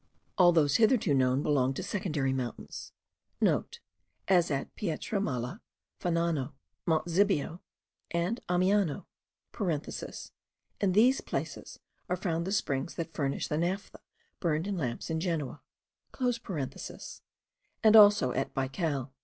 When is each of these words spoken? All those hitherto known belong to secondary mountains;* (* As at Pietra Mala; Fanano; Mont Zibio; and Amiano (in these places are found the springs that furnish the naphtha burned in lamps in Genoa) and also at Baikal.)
All 0.35 0.51
those 0.51 0.77
hitherto 0.77 1.13
known 1.13 1.43
belong 1.43 1.75
to 1.75 1.83
secondary 1.83 2.33
mountains;* 2.33 2.91
(* 3.55 3.63
As 4.27 4.49
at 4.49 4.75
Pietra 4.75 5.21
Mala; 5.21 5.61
Fanano; 5.99 6.53
Mont 6.87 7.05
Zibio; 7.07 7.59
and 8.09 8.39
Amiano 8.49 9.05
(in 10.79 10.91
these 10.93 11.21
places 11.21 11.79
are 12.09 12.15
found 12.17 12.47
the 12.47 12.51
springs 12.51 12.95
that 12.95 13.13
furnish 13.13 13.47
the 13.47 13.59
naphtha 13.59 13.99
burned 14.39 14.65
in 14.65 14.75
lamps 14.75 15.11
in 15.11 15.19
Genoa) 15.19 15.61
and 17.83 17.95
also 17.95 18.31
at 18.31 18.55
Baikal.) 18.55 19.11